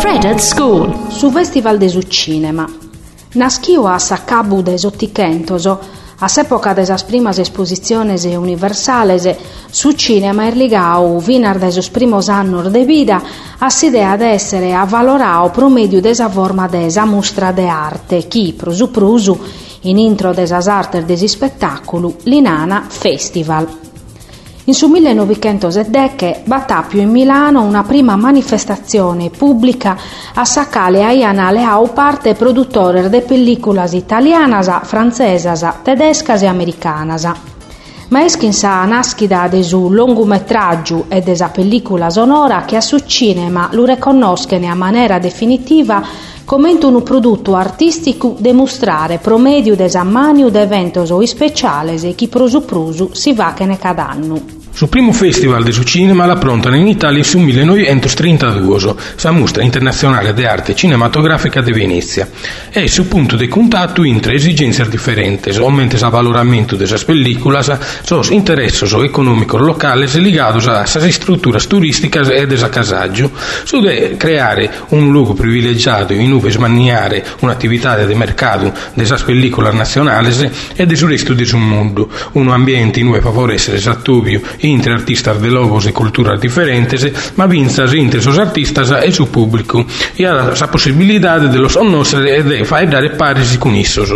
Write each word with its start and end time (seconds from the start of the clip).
Fred 0.00 0.24
at 0.24 0.40
School, 0.40 0.92
su 1.10 1.30
Festival 1.30 1.78
de 1.78 1.88
Cinema. 2.08 2.68
Naschio 3.34 3.86
a 3.86 4.00
Saccabu 4.00 4.62
de 4.62 4.76
Sotticentoso, 4.76 5.78
a 6.18 6.28
s'epoca 6.28 6.74
de 6.74 6.84
sas 6.84 7.04
primas 7.04 7.38
esposiciones 7.38 8.24
universales, 8.24 9.28
su 9.70 9.92
cinema 9.92 10.48
er 10.48 10.56
ligau 10.56 11.20
vinar 11.20 11.60
de 11.60 11.70
sos 11.70 11.90
primos 11.90 12.28
annos 12.28 12.72
de 12.72 12.84
vida 12.84 13.22
a 13.60 13.70
s'idea 13.70 14.16
de 14.16 14.34
essere 14.34 14.74
avvalorau 14.74 15.52
pro 15.52 15.68
mediu 15.68 16.00
de 16.00 16.14
sa 16.14 16.28
forma 16.28 16.66
de 16.66 16.90
sa 16.90 17.04
mustra 17.04 17.52
de 17.52 17.68
arte, 17.68 18.26
chi, 18.26 18.54
prusu 18.54 18.90
prusu, 18.90 19.38
in 19.82 19.98
intro 19.98 20.34
de 20.34 20.48
sas 20.48 20.66
artes 20.66 21.06
de 21.06 21.28
spettaculu, 21.28 22.16
l'inana 22.24 22.86
Festival. 22.88 23.87
In 24.68 24.74
su 24.74 24.88
1910 24.88 26.42
battappiù 26.44 27.00
in 27.00 27.08
Milano 27.08 27.62
una 27.62 27.84
prima 27.84 28.16
manifestazione 28.16 29.30
pubblica 29.30 29.96
a 30.34 30.44
Sacale 30.44 31.04
aiana 31.04 31.50
leau 31.50 31.90
parte 31.94 32.34
produttore 32.34 33.08
de 33.08 33.22
pelliculas 33.22 33.94
italianas, 33.94 34.68
francesas, 34.82 35.64
tedescas 35.82 36.42
e 36.42 36.46
americanas. 36.48 37.26
Ma 38.10 38.22
eskin 38.24 38.52
sa 38.52 38.84
naschida 38.84 39.48
de 39.48 39.62
su 39.62 39.88
lungometraggio 39.88 41.06
e 41.08 41.22
de 41.22 41.34
sa 41.34 41.48
pellicola 41.48 42.10
sonora 42.10 42.66
che 42.66 42.76
a 42.76 42.82
su 42.82 42.98
cinema 42.98 43.70
lo 43.72 43.86
riconoscono 43.86 44.68
a 44.68 44.74
maniera 44.74 45.18
definitiva 45.18 46.04
come 46.44 46.76
un 46.82 47.02
prodotto 47.02 47.54
artistico 47.54 48.34
de 48.38 48.52
mostrare 48.52 49.16
promedio 49.16 49.74
de 49.76 49.88
sammaniu 49.88 50.50
de 50.50 50.60
eventos 50.60 51.10
o 51.10 51.24
speciales 51.24 52.04
e 52.04 52.14
chi 52.14 52.28
prosu 52.28 52.64
prusu 52.66 53.10
si 53.12 53.32
va 53.32 53.54
che 53.54 53.64
ne 53.64 53.78
cadannu. 53.78 54.57
Sul 54.78 54.88
primo 54.88 55.12
festival 55.12 55.64
del 55.64 55.84
cinema 55.84 56.24
la 56.24 56.36
prontano 56.36 56.76
in 56.76 56.86
Italia 56.86 57.24
su 57.24 57.40
1932, 57.40 58.94
la 59.22 59.30
mostra 59.32 59.64
internazionale 59.64 60.32
di 60.32 60.44
arte 60.44 60.76
cinematografica 60.76 61.60
di 61.60 61.72
Venezia, 61.72 62.30
e 62.70 62.86
su 62.86 63.08
punto 63.08 63.34
di 63.34 63.48
contatto 63.48 64.04
entre 64.04 64.34
esigenze 64.34 64.88
differenti, 64.88 65.50
aumente 65.50 65.96
il 65.96 66.08
valoramento 66.08 66.76
delle 66.76 66.96
pelliculas, 67.04 67.76
sos 68.04 68.30
interessos 68.30 68.92
económicos 69.02 69.60
locales 69.60 70.14
ligados 70.14 70.68
a 70.68 70.84
esas 70.84 71.12
strutturas 71.12 71.66
turísticas 71.66 72.28
e 72.28 72.46
desacasaggio, 72.46 73.32
su 73.64 73.80
de 73.80 74.16
creare 74.16 74.70
un 74.90 75.10
luogo 75.10 75.34
privilegiato 75.34 76.12
in 76.12 76.38
cui 76.38 76.52
smaniare 76.52 77.24
un'attività 77.40 78.04
di 78.04 78.14
mercato 78.14 78.72
delle 78.94 79.18
pelliculas 79.24 79.74
nazionali 79.74 80.52
e 80.76 80.86
del 80.86 80.98
resto 80.98 81.34
del 81.34 81.56
mondo, 81.56 82.08
un 82.34 82.48
ambiente 82.50 83.00
in 83.00 83.08
cui 83.08 83.20
favorecer 83.20 83.74
l'esattubio 83.74 84.40
entre 84.68 84.92
artistas 84.92 85.40
de 85.40 85.48
logos 85.48 85.86
e 85.86 85.92
culturas 85.92 86.38
diferentes, 86.40 87.34
ma 87.34 87.46
vinzas 87.46 87.92
entre 87.94 88.18
os 88.18 88.38
artistas 88.38 88.90
e 88.90 89.10
su 89.10 89.28
público, 89.28 89.84
e 90.14 90.24
a 90.24 90.52
esa 90.52 90.68
possibilidade 90.68 91.48
de 91.48 91.58
los 91.58 91.74
conoscere 91.74 92.36
e 92.36 92.42
de 92.42 92.64
faedare 92.64 93.10
pares 93.10 93.56
con 93.56 93.74
issos. 93.74 94.12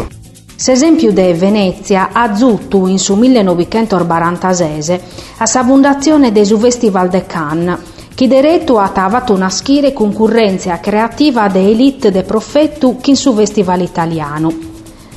S'esempio 0.54 1.12
de 1.12 1.34
Venezia 1.34 2.10
ha 2.12 2.36
zuttu 2.36 2.86
in 2.86 2.98
su 2.98 3.16
1946 3.16 5.00
a 5.38 5.46
sa 5.46 5.64
fondazione 5.64 6.30
de 6.30 6.44
su 6.44 6.56
Festival 6.58 7.08
de 7.08 7.26
Cannes, 7.26 7.78
che 8.14 8.28
diretto 8.28 8.78
ha 8.78 8.88
tavato 8.90 9.32
una 9.32 9.48
schire 9.48 9.92
concorrenza 9.92 10.78
creativa 10.78 11.48
de 11.48 11.68
elite 11.68 12.12
de 12.12 12.22
profettu 12.22 12.98
che 13.00 13.10
in 13.10 13.16
su 13.16 13.34
Festival 13.34 13.80
italiano. 13.80 14.71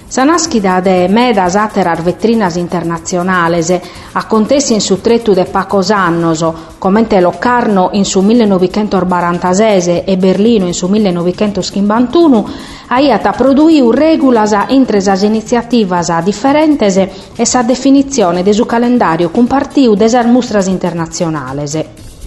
Sa 0.08 0.24
naschida 0.24 0.82
de 0.82 1.08
medas 1.10 1.56
aterar 1.56 2.04
vetrinas 2.04 2.56
internazionales, 2.58 3.74
a 4.14 4.28
contessi 4.28 4.74
in 4.74 4.80
su 4.80 5.02
trettu 5.02 5.34
de 5.34 5.46
pacos 5.46 5.90
annos, 5.90 6.46
commente 6.78 7.20
Locarno 7.20 7.90
in 7.94 8.06
su 8.06 8.22
1946 8.22 10.04
e 10.06 10.18
Berlino 10.18 10.68
in 10.68 10.76
su 10.76 10.88
1951, 10.88 12.46
aiat 12.88 13.26
a 13.26 13.32
produiu 13.32 13.92
regulas 13.92 14.54
intre 14.70 15.02
sas 15.02 15.24
iniziativas 15.24 16.12
differentes 16.24 16.98
e 17.36 17.46
sa 17.46 17.64
definizione 17.64 18.44
de 18.44 18.54
su 18.54 18.66
calendario 18.66 19.32
compartiu 19.32 19.96
de 19.96 20.08
sas 20.08 20.28
mustras 20.28 20.68
internazionales. 20.68 21.84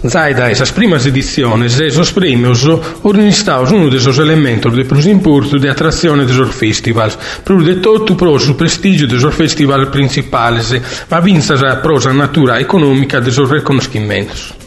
Zaida 0.06 0.48
esas 0.48 0.70
primas 0.70 1.04
ediciones 1.06 1.80
esos 1.80 2.12
premios 2.12 2.64
organizados 3.02 3.72
uno 3.72 3.90
de 3.90 3.96
esos 3.96 4.16
elementos 4.18 4.74
de 4.76 4.84
plus 4.84 5.06
importo 5.06 5.58
de 5.58 5.68
atracción 5.68 6.24
de 6.24 6.32
esos 6.32 6.54
festivals, 6.54 7.18
pro 7.42 7.60
de 7.60 7.76
todo 7.76 8.16
pro 8.16 8.38
su 8.38 8.56
prestigio 8.56 9.08
de 9.08 9.16
esos 9.16 9.34
festivals 9.34 9.88
principales, 9.88 10.80
ma 11.10 11.20
vinzas 11.20 11.64
a 11.64 11.82
prosa 11.82 12.12
natura 12.12 12.60
económica 12.60 13.20
de 13.20 13.30
esos 13.30 13.50
reconocimientos. 13.50 14.57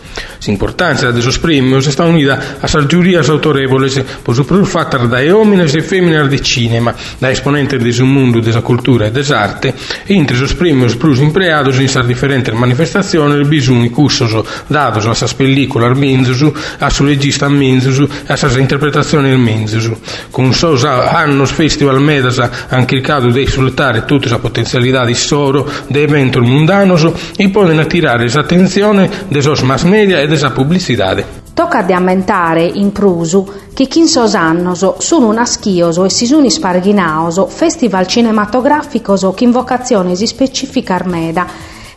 L'importanza 0.46 1.12
de 1.12 1.22
sus 1.22 1.38
premios 1.38 1.86
está 1.86 2.04
unida 2.06 2.58
a 2.60 2.68
sas 2.68 2.88
giurias 2.88 3.30
autorevoles 3.30 4.02
por 4.24 4.36
su 4.36 4.44
produfattas 4.44 5.08
da 5.08 5.22
homines 5.36 5.76
e 5.76 5.82
feminas 5.82 6.28
de 6.32 6.40
cinema, 6.40 6.96
da 7.20 7.30
exponentes 7.30 7.78
de 7.78 7.94
su 7.94 8.06
mundo 8.08 8.42
de 8.42 8.52
sa 8.52 8.62
cultura 8.62 9.06
e 9.06 9.12
des 9.12 9.30
arte, 9.30 9.76
entre 10.08 10.36
sus 10.36 10.56
premios 10.56 10.96
plus 10.96 11.20
empleados 11.20 11.78
in 11.80 11.88
sas 11.88 12.08
diferentes 12.08 12.56
manifestaciones 12.56 13.48
bisogni 13.48 13.92
cursos 13.92 14.34
dados 14.68 15.06
a 15.06 15.14
sas 15.14 15.36
películas 15.36 15.96
menzus, 15.96 16.42
a 16.80 16.90
su 16.90 17.06
regista 17.06 17.48
menzus, 17.48 18.02
a 18.28 18.36
sas 18.36 18.58
interpretazioni 18.58 19.38
menzus. 19.38 19.92
Con 20.32 20.56
sos 20.56 20.84
annos 20.86 21.52
festival 21.52 22.02
medas 22.02 22.40
han 22.40 22.88
cercato 22.88 23.30
de 23.30 23.46
sfruttare 23.46 24.06
tutte 24.06 24.28
sa 24.28 24.40
potenzialidade 24.40 25.14
soro 25.14 25.70
de 25.88 26.02
eventos 26.02 26.42
mundanos 26.42 27.06
e 27.38 27.50
poden 27.50 27.78
attirare 27.78 28.26
l'attenzione 28.26 29.30
de 29.30 29.42
sos 29.42 29.62
mass 29.62 29.84
media 29.84 30.20
e 30.20 30.31
desa 30.32 30.52
publicidade. 30.52 31.40
Tocca 31.54 31.82
di 31.82 31.92
ammentare 31.92 32.64
in 32.64 32.94
prusu 32.94 33.46
che 33.74 33.90
quinsos 33.90 34.34
annos 34.34 34.98
sono 35.00 35.32
naschioso 35.34 36.06
e 36.06 36.10
si 36.10 36.26
sono 36.26 36.50
sparghinaoso 36.50 37.48
festival 37.48 38.08
cinematograficos 38.08 39.30
che 39.36 39.44
in 39.44 39.52
vocazione 39.52 40.16
si 40.16 40.26
specifica 40.26 40.96
armeda 40.96 41.46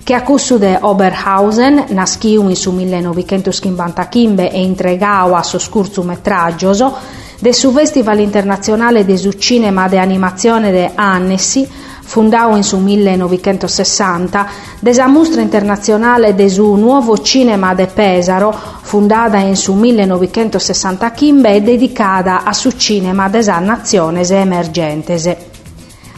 che 0.03 0.15
a 0.15 0.23
cussu 0.23 0.59
de 0.59 0.79
Oberhausen 0.83 1.87
naschiu 1.91 2.49
in 2.49 2.57
su 2.57 2.73
1955 2.73 4.51
e 4.51 4.63
intregau 4.63 5.33
a 5.33 5.43
so 5.43 5.59
scurzu 5.59 6.03
metraggioso 6.03 6.93
de 7.39 7.53
su 7.53 7.71
Festival 7.71 8.19
internazionale 8.19 9.05
de 9.05 9.17
su 9.17 9.31
cinema 9.33 9.89
de 9.89 9.99
animazione 9.99 10.73
de 10.73 10.91
Annecy 10.95 11.67
fundau 12.05 12.55
in 12.55 12.63
su 12.63 12.79
1960, 12.79 14.47
desa 14.79 15.07
mostra 15.07 15.41
internazionale 15.41 16.35
de 16.35 16.49
su 16.49 16.77
Nuovo 16.77 17.21
Cinema 17.21 17.75
de 17.75 17.87
Pesaro, 17.87 18.55
fundata 18.83 19.39
in 19.39 19.57
su 19.57 19.73
1965 19.73 21.49
e 21.49 21.63
dedicata 21.63 22.45
a 22.45 22.53
su 22.53 22.71
cinema 22.71 23.29
desa 23.29 23.59
naziones 23.59 24.31
emergentes. 24.31 25.37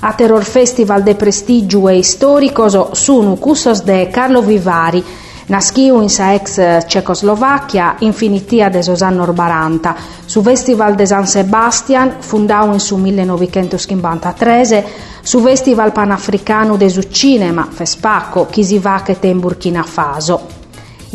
A 0.00 0.12
Terror 0.12 0.44
Festival 0.44 1.02
de 1.02 1.14
prestigio 1.14 1.88
e 1.88 1.96
istoricos 1.96 2.92
sono 2.92 3.36
cussos 3.36 3.82
de 3.82 4.10
Carlo 4.10 4.42
Vivari, 4.42 5.02
Naschiu 5.48 6.00
in 6.02 6.08
sa 6.08 6.32
ex 6.34 6.58
Cecoslovacchia, 6.88 7.96
infinitia 8.00 8.68
de 8.68 8.82
sos 8.82 9.02
annos 9.02 9.30
40, 9.32 9.94
su 10.26 10.42
Festival 10.42 10.96
de 10.96 11.06
San 11.06 11.26
Sebastian, 11.26 12.16
fundau 12.18 12.72
in 12.72 12.80
su 12.80 12.96
1953, 12.96 14.84
su 15.22 15.40
Festival 15.40 15.92
Panafricano 15.92 16.76
de 16.76 16.90
su 16.90 17.02
Cinema, 17.02 17.68
FESPACO, 17.70 18.48
chi 18.50 18.64
si 18.64 18.80
in 19.22 19.38
Burkina 19.38 19.84
Faso. 19.84 20.55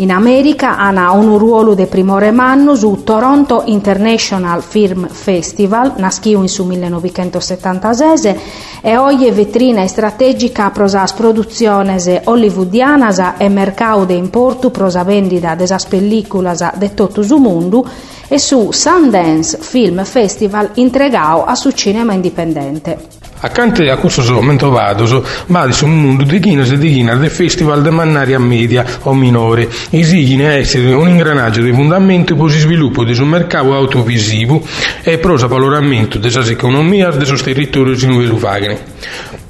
In 0.01 0.09
America 0.09 0.77
ha 0.77 1.11
un 1.11 1.37
ruolo 1.37 1.75
de 1.75 1.85
primore 1.85 2.31
manno 2.31 2.73
su 2.75 3.03
Toronto 3.03 3.61
International 3.65 4.63
Film 4.63 5.07
Festival, 5.07 5.93
naschiu 5.97 6.41
in 6.41 6.47
su 6.47 6.65
1976, 6.65 8.39
e 8.81 8.97
oggi 8.97 9.29
vetrina 9.29 9.85
strategica 9.85 10.71
pro 10.71 10.87
sas 10.87 11.13
produziones 11.13 12.21
hollywoodianas 12.23 13.35
e 13.37 13.47
mercado 13.49 14.05
de 14.05 14.15
importu 14.15 14.71
pro 14.71 14.89
sa 14.89 15.03
vendita 15.03 15.53
de 15.53 15.67
sas 15.67 15.85
pelliculas 15.85 16.73
de 16.77 16.95
tutto 16.95 17.21
su 17.21 17.37
mondo, 17.37 17.85
e 18.27 18.39
su 18.39 18.71
Sundance 18.71 19.59
Film 19.59 20.03
Festival 20.03 20.71
entregau 20.73 21.43
a 21.45 21.53
su 21.53 21.69
cinema 21.69 22.13
indipendente. 22.13 23.20
Accanto 23.43 23.81
a 23.81 23.97
questo 23.97 24.21
momento 24.33 24.69
vado, 24.69 25.25
vado 25.47 25.71
sul 25.71 25.89
mondo 25.89 26.23
di 26.23 26.39
Guinness 26.39 26.71
e 26.71 26.77
di 26.77 26.91
Guinness 26.91 27.17
del 27.17 27.31
Festival 27.31 27.81
de 27.81 27.89
Mannaria 27.89 28.37
Media 28.37 28.85
o 29.01 29.15
Minore, 29.15 29.67
esigine 29.89 30.57
essere 30.57 30.93
un 30.93 31.09
ingranaggio 31.09 31.61
di 31.61 31.73
fondamento 31.73 32.35
per 32.35 32.45
il 32.45 32.51
sviluppo 32.51 33.03
di 33.03 33.19
un 33.19 33.27
mercato 33.27 33.73
autovisivo 33.73 34.63
e 35.01 35.17
per 35.17 35.31
il 35.31 35.47
valoramento 35.47 36.19
delle 36.19 36.51
economie 36.51 37.07
e 37.07 37.17
dei 37.17 37.35
territori 37.35 37.99
in 38.03 38.13
cui 38.13 38.27
lo 38.27 38.37
fanno. 38.37 38.77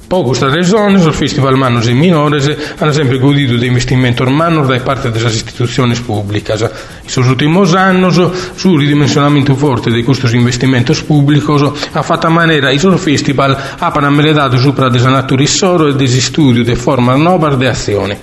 Poco 0.06 0.32
sta 0.32 0.48
ragione, 0.48 1.02
il 1.02 1.12
Festival 1.12 1.56
Manos 1.56 1.86
e 1.86 1.92
Minores 1.92 2.74
hanno 2.78 2.92
sempre 2.92 3.18
godito 3.18 3.56
di 3.56 3.66
investimenti 3.66 4.22
manos 4.24 4.68
da 4.68 4.78
parte 4.80 5.10
delle 5.10 5.28
istituzioni 5.28 5.94
pubbliche. 5.94 6.70
Questi 7.02 7.18
ultimi 7.18 7.76
anni, 7.76 8.10
sul 8.54 8.78
ridimensionamento 8.78 9.54
forte 9.54 9.90
di 9.90 10.02
questi 10.02 10.34
investimenti 10.36 10.94
pubblici 11.04 11.44
ha 11.92 12.02
fatto 12.02 12.30
maniera 12.30 12.70
che 12.70 12.86
il 12.86 12.98
Festival 12.98 13.56
ha 13.78 13.90
dato 14.32 14.56
sopra 14.56 14.88
delle 14.88 15.10
nature 15.10 15.46
solo 15.46 15.88
e 15.88 15.94
dei 15.94 16.08
studi 16.08 16.62
di 16.62 16.74
forma 16.74 17.14
nuova 17.16 17.54
di 17.54 17.66
azione. 17.66 18.20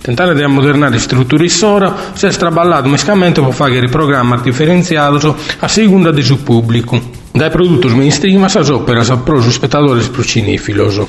Tentare 0.00 0.34
di 0.34 0.42
ammodernare 0.42 0.98
strutture 0.98 1.48
sora, 1.48 1.94
si 2.12 2.26
è 2.26 2.30
straballato 2.30 2.88
mescamento 2.88 3.42
per 3.42 3.54
fare 3.54 3.76
il 3.76 3.88
programma 3.88 4.36
differenziato 4.36 5.36
a 5.60 5.68
seconda 5.68 6.10
del 6.10 6.24
suo 6.24 6.36
pubblico. 6.36 7.23
Dai 7.36 7.50
produtos 7.50 7.92
mainstream 7.94 8.44
as 8.44 8.70
óperas 8.70 9.10
pros 9.24 9.46
espectadores 9.48 10.06
pro 10.06 10.22
cinéfilos 10.22 11.00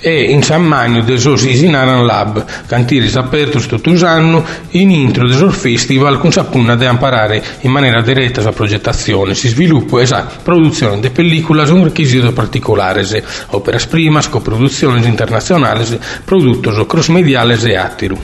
e 0.00 0.32
in 0.32 0.42
San 0.42 0.62
Magno 0.62 1.02
des 1.02 1.26
os 1.26 1.44
Isinaran 1.44 2.06
Lab, 2.06 2.42
cantiris 2.66 3.16
apertos 3.16 3.66
tutto 3.66 3.90
anno 4.06 4.42
in 4.70 4.90
intro 4.90 5.28
des 5.28 5.42
os 5.42 5.54
festival 5.54 6.18
con 6.18 6.32
sapuna 6.32 6.74
de 6.74 6.86
amparare 6.86 7.44
in 7.60 7.70
maniera 7.70 8.00
diretta 8.00 8.40
la 8.40 8.52
progettazione, 8.52 9.34
si 9.34 9.48
sviluppo 9.48 10.00
e 10.00 10.06
sa 10.06 10.26
produzione 10.42 11.00
de 11.00 11.10
pelliculas 11.10 11.68
un 11.68 11.84
requisito 11.84 12.32
particolare, 12.32 13.04
operas 13.48 13.86
primas, 13.86 14.30
coproduzioni 14.30 15.06
internazionali, 15.06 15.84
productos 16.24 16.82
cross 16.86 17.08
mediales 17.08 17.62
e 17.64 17.76
attiru. 17.76 18.16